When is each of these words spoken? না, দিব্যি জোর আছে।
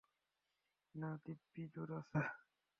না, 0.95 1.09
দিব্যি 1.23 1.63
জোর 1.73 1.89
আছে। 1.99 2.19